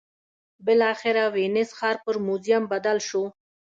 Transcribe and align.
بالاخره 0.65 1.23
وینز 1.35 1.69
ښار 1.77 1.95
پر 2.03 2.15
موزیم 2.25 2.63
بدل 2.71 2.97
شو 3.07 3.23